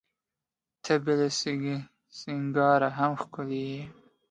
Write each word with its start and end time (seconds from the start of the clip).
ته 0.83 0.93
بې 1.03 1.13
له 1.19 1.27
سینګاره 2.19 2.89
هم 2.97 3.11
ښکلي 3.21 3.61
یې. 3.71 3.81